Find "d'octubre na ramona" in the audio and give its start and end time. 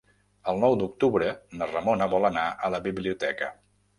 0.83-2.09